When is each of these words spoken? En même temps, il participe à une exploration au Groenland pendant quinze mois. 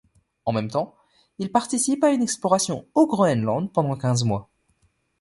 En 0.45 0.51
même 0.51 0.71
temps, 0.71 0.95
il 1.37 1.51
participe 1.51 2.03
à 2.03 2.09
une 2.09 2.23
exploration 2.23 2.87
au 2.95 3.05
Groenland 3.05 3.71
pendant 3.71 3.95
quinze 3.95 4.23
mois. 4.23 4.49